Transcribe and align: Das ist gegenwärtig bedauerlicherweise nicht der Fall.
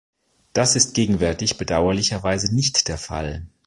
Das 0.53 0.75
ist 0.75 0.95
gegenwärtig 0.95 1.59
bedauerlicherweise 1.59 2.55
nicht 2.55 2.87
der 2.87 2.97
Fall. 2.97 3.45